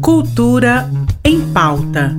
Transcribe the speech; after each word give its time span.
Cultura 0.00 0.90
em 1.22 1.40
pauta. 1.52 2.16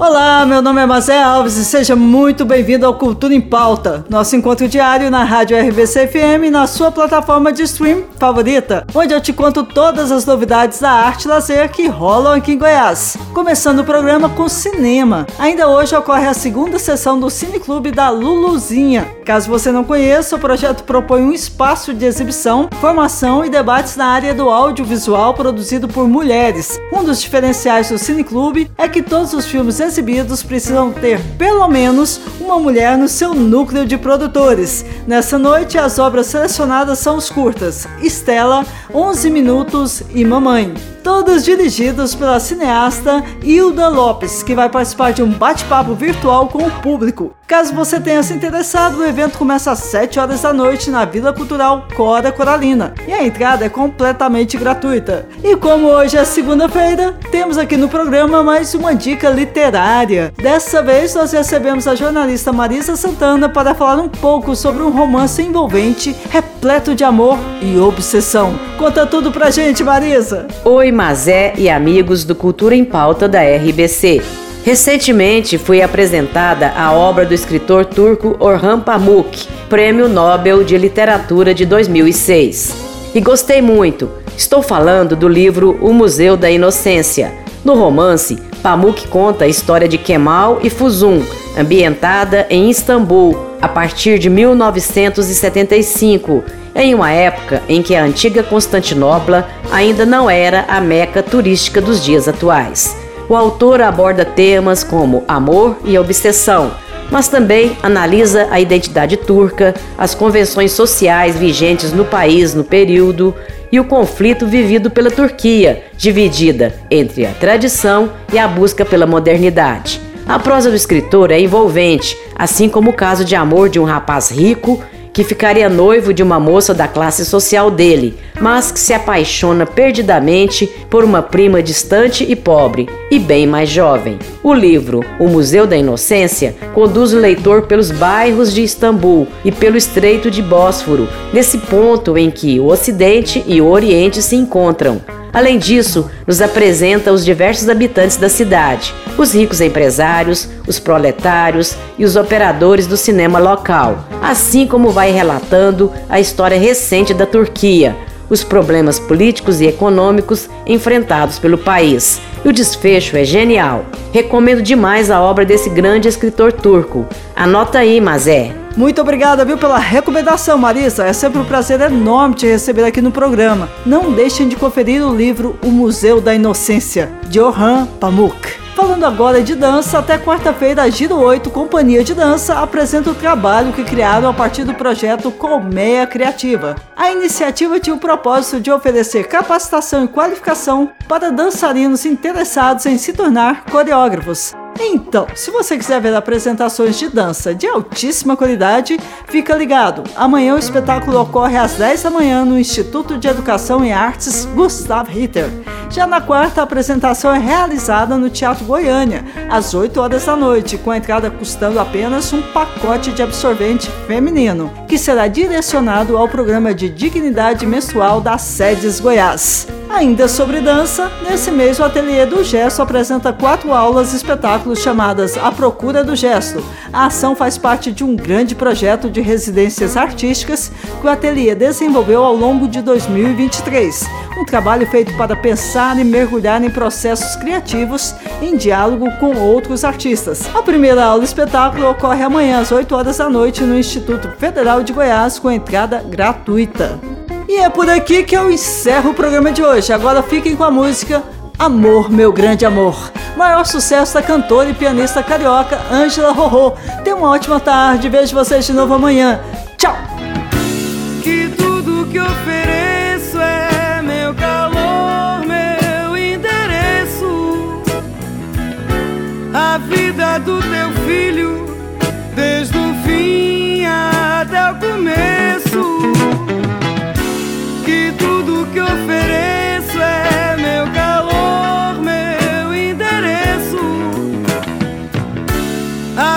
Olá, 0.00 0.46
meu 0.46 0.62
nome 0.62 0.80
é 0.80 0.86
Mazé 0.86 1.22
Alves 1.22 1.58
e 1.58 1.64
seja 1.64 1.94
muito 1.94 2.42
bem-vindo 2.46 2.86
ao 2.86 2.94
Cultura 2.94 3.34
em 3.34 3.40
Pauta, 3.40 4.02
nosso 4.08 4.34
encontro 4.34 4.66
diário 4.66 5.10
na 5.10 5.24
Rádio 5.24 5.60
RBC 5.60 6.06
FM 6.06 6.50
na 6.50 6.66
sua 6.66 6.90
plataforma 6.90 7.52
de 7.52 7.64
stream 7.64 8.04
favorita, 8.18 8.86
onde 8.94 9.12
eu 9.12 9.20
te 9.20 9.30
conto 9.30 9.62
todas 9.62 10.10
as 10.10 10.24
novidades 10.24 10.80
da 10.80 10.90
arte 10.90 11.26
e 11.26 11.28
lazer 11.28 11.70
que 11.70 11.86
rolam 11.86 12.32
aqui 12.32 12.52
em 12.52 12.58
Goiás. 12.58 13.18
Começando 13.34 13.80
o 13.80 13.84
programa 13.84 14.30
com 14.30 14.48
cinema. 14.48 15.26
Ainda 15.38 15.68
hoje 15.68 15.94
ocorre 15.94 16.26
a 16.26 16.32
segunda 16.32 16.78
sessão 16.78 17.20
do 17.20 17.28
Cineclube 17.28 17.90
da 17.90 18.08
Luluzinha. 18.08 19.06
Caso 19.26 19.50
você 19.50 19.70
não 19.70 19.84
conheça, 19.84 20.34
o 20.34 20.40
projeto 20.40 20.82
propõe 20.84 21.20
um 21.20 21.32
espaço 21.32 21.92
de 21.92 22.06
exibição, 22.06 22.70
formação 22.80 23.44
e 23.44 23.50
debates 23.50 23.96
na 23.96 24.06
área 24.06 24.32
do 24.32 24.48
audiovisual 24.48 25.34
produzido 25.34 25.86
por 25.86 26.08
mulheres. 26.08 26.80
Um 26.90 27.04
dos 27.04 27.20
diferenciais 27.20 27.90
do 27.90 27.98
Cineclube 27.98 28.70
é 28.78 28.88
que 28.88 29.02
todos 29.02 29.34
os 29.34 29.44
filmes 29.44 29.78
exibidos 29.90 30.40
precisam 30.40 30.92
ter 30.92 31.20
pelo 31.36 31.66
menos 31.66 32.20
uma 32.40 32.58
mulher 32.60 32.96
no 32.96 33.08
seu 33.08 33.34
núcleo 33.34 33.84
de 33.84 33.98
produtores. 33.98 34.84
Nessa 35.04 35.36
noite, 35.36 35.76
as 35.76 35.98
obras 35.98 36.26
selecionadas 36.26 37.00
são 37.00 37.16
os 37.16 37.28
curtas 37.28 37.88
Estela, 38.00 38.64
11 38.94 39.30
Minutos 39.30 40.02
e 40.14 40.24
Mamãe 40.24 40.74
todos 41.02 41.44
dirigidos 41.44 42.14
pela 42.14 42.38
cineasta 42.38 43.24
Hilda 43.42 43.88
Lopes, 43.88 44.42
que 44.42 44.54
vai 44.54 44.68
participar 44.68 45.12
de 45.12 45.22
um 45.22 45.30
bate-papo 45.30 45.94
virtual 45.94 46.48
com 46.48 46.66
o 46.66 46.70
público. 46.82 47.34
Caso 47.50 47.74
você 47.74 47.98
tenha 47.98 48.22
se 48.22 48.32
interessado, 48.32 48.98
o 48.98 49.04
evento 49.04 49.36
começa 49.36 49.72
às 49.72 49.80
7 49.80 50.20
horas 50.20 50.40
da 50.40 50.52
noite 50.52 50.88
na 50.88 51.04
Vila 51.04 51.32
Cultural 51.32 51.88
Cora 51.96 52.30
Coralina 52.30 52.94
e 53.08 53.12
a 53.12 53.26
entrada 53.26 53.64
é 53.64 53.68
completamente 53.68 54.56
gratuita. 54.56 55.26
E 55.42 55.56
como 55.56 55.88
hoje 55.88 56.16
é 56.16 56.24
segunda-feira, 56.24 57.12
temos 57.32 57.58
aqui 57.58 57.76
no 57.76 57.88
programa 57.88 58.40
mais 58.44 58.72
uma 58.72 58.94
dica 58.94 59.28
literária. 59.30 60.32
Dessa 60.40 60.80
vez 60.80 61.12
nós 61.16 61.32
recebemos 61.32 61.88
a 61.88 61.96
jornalista 61.96 62.52
Marisa 62.52 62.94
Santana 62.94 63.48
para 63.48 63.74
falar 63.74 64.00
um 64.00 64.08
pouco 64.08 64.54
sobre 64.54 64.84
um 64.84 64.90
romance 64.90 65.42
envolvente, 65.42 66.14
repleto 66.30 66.94
de 66.94 67.02
amor 67.02 67.36
e 67.60 67.76
obsessão. 67.80 68.54
Conta 68.78 69.04
tudo 69.04 69.32
pra 69.32 69.50
gente, 69.50 69.82
Marisa! 69.82 70.46
Oi, 70.64 70.92
Mazé 70.92 71.54
e 71.56 71.68
amigos 71.68 72.22
do 72.22 72.36
Cultura 72.36 72.76
em 72.76 72.84
Pauta 72.84 73.28
da 73.28 73.40
RBC. 73.42 74.49
Recentemente 74.62 75.56
foi 75.56 75.80
apresentada 75.80 76.70
a 76.76 76.92
obra 76.92 77.24
do 77.24 77.32
escritor 77.32 77.86
turco 77.86 78.36
Orhan 78.38 78.78
Pamuk, 78.78 79.48
Prêmio 79.70 80.06
Nobel 80.06 80.62
de 80.62 80.76
Literatura 80.76 81.54
de 81.54 81.64
2006. 81.64 82.76
E 83.14 83.20
gostei 83.20 83.62
muito. 83.62 84.10
Estou 84.36 84.62
falando 84.62 85.16
do 85.16 85.26
livro 85.26 85.78
O 85.80 85.94
Museu 85.94 86.36
da 86.36 86.50
Inocência. 86.50 87.32
No 87.64 87.74
romance, 87.74 88.36
Pamuk 88.62 89.08
conta 89.08 89.46
a 89.46 89.48
história 89.48 89.88
de 89.88 89.96
Kemal 89.96 90.60
e 90.62 90.68
Fuzun, 90.68 91.22
ambientada 91.58 92.46
em 92.50 92.68
Istambul, 92.68 93.34
a 93.62 93.68
partir 93.68 94.18
de 94.18 94.28
1975, 94.28 96.44
em 96.74 96.94
uma 96.94 97.10
época 97.10 97.62
em 97.66 97.82
que 97.82 97.96
a 97.96 98.04
antiga 98.04 98.42
Constantinopla 98.42 99.48
ainda 99.72 100.04
não 100.04 100.28
era 100.28 100.66
a 100.68 100.82
meca 100.82 101.22
turística 101.22 101.80
dos 101.80 102.04
dias 102.04 102.28
atuais. 102.28 102.99
O 103.30 103.36
autor 103.36 103.80
aborda 103.80 104.24
temas 104.24 104.82
como 104.82 105.22
amor 105.28 105.76
e 105.84 105.96
obsessão, 105.96 106.72
mas 107.12 107.28
também 107.28 107.76
analisa 107.80 108.48
a 108.50 108.58
identidade 108.58 109.16
turca, 109.16 109.72
as 109.96 110.16
convenções 110.16 110.72
sociais 110.72 111.36
vigentes 111.36 111.92
no 111.92 112.04
país 112.04 112.54
no 112.54 112.64
período 112.64 113.32
e 113.70 113.78
o 113.78 113.84
conflito 113.84 114.48
vivido 114.48 114.90
pela 114.90 115.12
Turquia, 115.12 115.84
dividida 115.96 116.74
entre 116.90 117.24
a 117.24 117.30
tradição 117.30 118.10
e 118.32 118.36
a 118.36 118.48
busca 118.48 118.84
pela 118.84 119.06
modernidade. 119.06 120.00
A 120.26 120.36
prosa 120.36 120.68
do 120.68 120.74
escritor 120.74 121.30
é 121.30 121.38
envolvente, 121.38 122.18
assim 122.34 122.68
como 122.68 122.90
o 122.90 122.94
caso 122.94 123.24
de 123.24 123.36
amor 123.36 123.68
de 123.68 123.78
um 123.78 123.84
rapaz 123.84 124.28
rico 124.28 124.82
que 125.12 125.24
ficaria 125.24 125.68
noivo 125.68 126.14
de 126.14 126.22
uma 126.22 126.38
moça 126.38 126.72
da 126.72 126.86
classe 126.86 127.24
social 127.24 127.70
dele, 127.70 128.16
mas 128.40 128.70
que 128.70 128.80
se 128.80 128.92
apaixona 128.92 129.66
perdidamente 129.66 130.66
por 130.88 131.04
uma 131.04 131.22
prima 131.22 131.62
distante 131.62 132.24
e 132.28 132.36
pobre, 132.36 132.88
e 133.10 133.18
bem 133.18 133.46
mais 133.46 133.68
jovem. 133.68 134.18
O 134.42 134.54
livro 134.54 135.04
O 135.18 135.28
Museu 135.28 135.66
da 135.66 135.76
Inocência 135.76 136.54
conduz 136.74 137.12
o 137.12 137.18
leitor 137.18 137.62
pelos 137.62 137.90
bairros 137.90 138.52
de 138.52 138.62
Istambul 138.62 139.26
e 139.44 139.52
pelo 139.52 139.76
Estreito 139.76 140.30
de 140.30 140.42
Bósforo, 140.42 141.08
nesse 141.32 141.58
ponto 141.58 142.16
em 142.16 142.30
que 142.30 142.58
o 142.60 142.66
Ocidente 142.66 143.42
e 143.46 143.60
o 143.60 143.68
Oriente 143.68 144.22
se 144.22 144.36
encontram. 144.36 145.00
Além 145.32 145.58
disso, 145.58 146.10
nos 146.26 146.40
apresenta 146.40 147.12
os 147.12 147.24
diversos 147.24 147.68
habitantes 147.68 148.16
da 148.16 148.28
cidade, 148.28 148.92
os 149.16 149.34
ricos 149.34 149.60
empresários, 149.60 150.48
os 150.66 150.78
proletários 150.78 151.76
e 151.98 152.04
os 152.04 152.16
operadores 152.16 152.86
do 152.86 152.96
cinema 152.96 153.38
local, 153.38 154.04
assim 154.20 154.66
como 154.66 154.90
vai 154.90 155.10
relatando 155.10 155.92
a 156.08 156.18
história 156.18 156.58
recente 156.58 157.14
da 157.14 157.26
Turquia, 157.26 157.96
os 158.30 158.44
problemas 158.44 158.98
políticos 158.98 159.60
e 159.60 159.66
econômicos 159.66 160.48
enfrentados 160.66 161.38
pelo 161.38 161.58
país. 161.58 162.20
E 162.44 162.48
o 162.48 162.52
desfecho 162.52 163.16
é 163.16 163.24
genial. 163.24 163.84
Recomendo 164.12 164.62
demais 164.62 165.10
a 165.10 165.20
obra 165.20 165.44
desse 165.44 165.68
grande 165.68 166.08
escritor 166.08 166.52
turco. 166.52 167.06
Anota 167.36 167.80
aí, 167.80 168.00
Mazé. 168.00 168.54
Muito 168.76 169.00
obrigada, 169.00 169.44
viu, 169.44 169.58
pela 169.58 169.78
recomendação, 169.78 170.56
Marisa. 170.56 171.04
É 171.04 171.12
sempre 171.12 171.40
um 171.40 171.44
prazer 171.44 171.80
enorme 171.80 172.36
te 172.36 172.46
receber 172.46 172.84
aqui 172.84 173.02
no 173.02 173.10
programa. 173.10 173.68
Não 173.84 174.12
deixem 174.12 174.48
de 174.48 174.56
conferir 174.56 175.04
o 175.04 175.14
livro 175.14 175.58
O 175.62 175.68
Museu 175.68 176.20
da 176.20 176.34
Inocência, 176.34 177.10
de 177.28 177.40
Orhan 177.40 177.86
Pamuk. 177.98 178.59
Falando 178.80 179.04
agora 179.04 179.42
de 179.42 179.54
dança, 179.54 179.98
até 179.98 180.16
quarta-feira 180.16 180.82
a 180.82 180.88
Giro 180.88 181.18
8 181.18 181.50
Companhia 181.50 182.02
de 182.02 182.14
Dança 182.14 182.60
apresenta 182.60 183.10
o 183.10 183.14
trabalho 183.14 183.74
que 183.74 183.84
criaram 183.84 184.30
a 184.30 184.32
partir 184.32 184.64
do 184.64 184.72
projeto 184.72 185.30
Colmeia 185.30 186.06
Criativa. 186.06 186.76
A 186.96 187.12
iniciativa 187.12 187.78
tinha 187.78 187.94
o 187.94 188.00
propósito 188.00 188.58
de 188.58 188.72
oferecer 188.72 189.28
capacitação 189.28 190.06
e 190.06 190.08
qualificação 190.08 190.90
para 191.06 191.30
dançarinos 191.30 192.06
interessados 192.06 192.86
em 192.86 192.96
se 192.96 193.12
tornar 193.12 193.66
coreógrafos. 193.66 194.54
Então, 194.82 195.26
se 195.34 195.50
você 195.50 195.76
quiser 195.76 196.00
ver 196.00 196.14
apresentações 196.14 196.98
de 196.98 197.08
dança 197.08 197.54
de 197.54 197.66
altíssima 197.66 198.34
qualidade, 198.36 198.98
fica 199.26 199.54
ligado. 199.54 200.02
Amanhã 200.16 200.54
o 200.54 200.58
espetáculo 200.58 201.20
ocorre 201.20 201.58
às 201.58 201.72
10 201.72 202.02
da 202.02 202.10
manhã 202.10 202.44
no 202.46 202.58
Instituto 202.58 203.18
de 203.18 203.28
Educação 203.28 203.84
e 203.84 203.92
Artes 203.92 204.46
Gustav 204.46 205.06
Ritter. 205.08 205.50
Já 205.90 206.06
na 206.06 206.20
quarta, 206.20 206.60
a 206.60 206.64
apresentação 206.64 207.34
é 207.34 207.38
realizada 207.38 208.16
no 208.16 208.30
Teatro 208.30 208.64
Goiânia, 208.64 209.24
às 209.50 209.74
8 209.74 210.00
horas 210.00 210.24
da 210.24 210.34
noite, 210.34 210.78
com 210.78 210.90
a 210.90 210.96
entrada 210.96 211.30
custando 211.30 211.78
apenas 211.78 212.32
um 212.32 212.40
pacote 212.40 213.12
de 213.12 213.22
absorvente 213.22 213.90
feminino, 214.06 214.72
que 214.88 214.96
será 214.96 215.26
direcionado 215.26 216.16
ao 216.16 216.28
programa 216.28 216.72
de 216.72 216.88
dignidade 216.88 217.66
menstrual 217.66 218.20
das 218.20 218.42
sedes 218.42 218.98
Goiás. 218.98 219.66
Ainda 219.92 220.28
sobre 220.28 220.60
dança, 220.60 221.10
nesse 221.28 221.50
mês 221.50 221.80
o 221.80 221.84
Ateliê 221.84 222.24
do 222.24 222.44
Gesto 222.44 222.80
apresenta 222.80 223.32
quatro 223.32 223.72
aulas 223.74 224.14
espetáculos 224.14 224.78
chamadas 224.78 225.36
A 225.36 225.50
Procura 225.50 226.04
do 226.04 226.14
Gesto. 226.14 226.64
A 226.92 227.06
ação 227.06 227.34
faz 227.34 227.58
parte 227.58 227.90
de 227.90 228.04
um 228.04 228.14
grande 228.14 228.54
projeto 228.54 229.10
de 229.10 229.20
residências 229.20 229.96
artísticas 229.96 230.70
que 231.00 231.06
o 231.06 231.10
Ateliê 231.10 231.56
desenvolveu 231.56 232.22
ao 232.22 232.34
longo 232.34 232.68
de 232.68 232.80
2023. 232.80 234.06
Um 234.38 234.44
trabalho 234.44 234.86
feito 234.86 235.14
para 235.16 235.36
pensar 235.36 235.98
e 235.98 236.04
mergulhar 236.04 236.62
em 236.62 236.70
processos 236.70 237.34
criativos 237.36 238.14
em 238.40 238.56
diálogo 238.56 239.10
com 239.18 239.36
outros 239.36 239.84
artistas. 239.84 240.48
A 240.54 240.62
primeira 240.62 241.04
aula 241.04 241.24
espetáculo 241.24 241.90
ocorre 241.90 242.22
amanhã 242.22 242.60
às 242.60 242.70
8 242.70 242.94
horas 242.94 243.18
da 243.18 243.28
noite 243.28 243.64
no 243.64 243.76
Instituto 243.76 244.30
Federal 244.38 244.84
de 244.84 244.92
Goiás 244.92 245.38
com 245.38 245.50
entrada 245.50 246.02
gratuita. 246.08 247.09
E 247.50 247.56
é 247.56 247.68
por 247.68 247.90
aqui 247.90 248.22
que 248.22 248.36
eu 248.36 248.48
encerro 248.48 249.10
o 249.10 249.14
programa 249.14 249.50
de 249.50 249.60
hoje. 249.60 249.92
Agora 249.92 250.22
fiquem 250.22 250.54
com 250.54 250.62
a 250.62 250.70
música 250.70 251.20
Amor, 251.58 252.08
Meu 252.08 252.32
Grande 252.32 252.64
Amor. 252.64 253.10
Maior 253.36 253.66
sucesso 253.66 254.14
da 254.14 254.22
cantora 254.22 254.70
e 254.70 254.72
pianista 254.72 255.20
carioca 255.20 255.76
Ângela 255.90 256.30
Rorô. 256.30 256.74
Tenha 257.02 257.16
uma 257.16 257.28
ótima 257.28 257.58
tarde. 257.58 258.08
Vejo 258.08 258.36
vocês 258.36 258.64
de 258.64 258.72
novo 258.72 258.94
amanhã. 258.94 259.40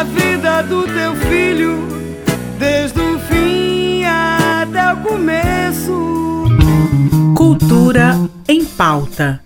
vida 0.03 0.61
do 0.63 0.83
teu 0.83 1.15
filho, 1.15 1.87
desde 2.59 2.99
o 2.99 3.19
fim 3.19 4.03
até 4.05 4.93
o 4.93 4.97
começo. 4.97 6.45
Cultura 7.35 8.19
em 8.47 8.65
pauta. 8.65 9.41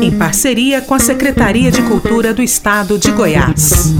Em 0.00 0.10
parceria 0.10 0.80
com 0.80 0.94
a 0.94 0.98
Secretaria 0.98 1.70
de 1.70 1.82
Cultura 1.82 2.32
do 2.32 2.42
Estado 2.42 2.98
de 2.98 3.10
Goiás. 3.10 3.92